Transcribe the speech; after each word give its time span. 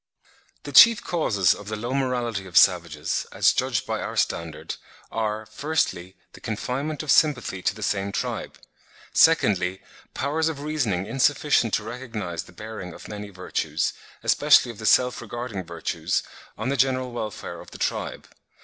The 0.63 0.71
chief 0.71 1.03
causes 1.03 1.53
of 1.53 1.67
the 1.67 1.75
low 1.75 1.93
morality 1.93 2.47
of 2.47 2.57
savages, 2.57 3.27
as 3.31 3.53
judged 3.53 3.85
by 3.85 4.01
our 4.01 4.17
standard, 4.17 4.77
are, 5.11 5.45
firstly, 5.45 6.15
the 6.33 6.39
confinement 6.41 7.03
of 7.03 7.11
sympathy 7.11 7.61
to 7.61 7.75
the 7.75 7.83
same 7.83 8.11
tribe. 8.11 8.57
Secondly, 9.13 9.79
powers 10.15 10.49
of 10.49 10.61
reasoning 10.61 11.05
insufficient 11.05 11.75
to 11.75 11.83
recognise 11.83 12.45
the 12.45 12.51
bearing 12.51 12.93
of 12.93 13.07
many 13.07 13.29
virtues, 13.29 13.93
especially 14.23 14.71
of 14.71 14.79
the 14.79 14.87
self 14.87 15.21
regarding 15.21 15.63
virtues, 15.63 16.23
on 16.57 16.69
the 16.69 16.77
general 16.77 17.11
welfare 17.11 17.61
of 17.61 17.69
the 17.69 17.77
tribe. 17.77 18.27